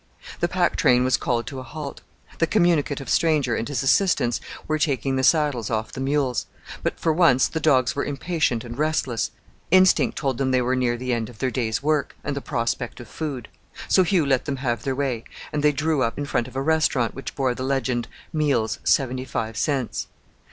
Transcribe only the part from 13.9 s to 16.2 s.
Hugh let them have their way, and they drew up